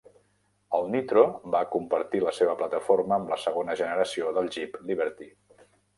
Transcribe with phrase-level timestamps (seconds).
[0.77, 1.25] El Nitro
[1.55, 5.29] va compartir la seva plataforma amb la segona generació del Jeep Liberty.